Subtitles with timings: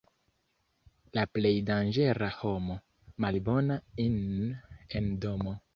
[1.17, 2.81] La plej danĝera homo—
[3.27, 4.21] malbona in'
[5.03, 5.61] en domo.